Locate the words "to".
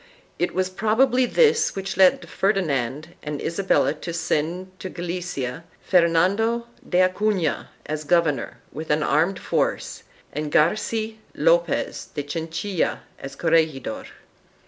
3.93-4.11, 4.79-4.89